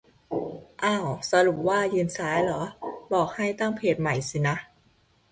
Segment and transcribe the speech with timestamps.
[0.83, 2.63] อ้าว สรุปว่ายืนซ้ายเหรอ
[3.13, 4.55] บอกให้ ตั้งเพจใหม่สินะ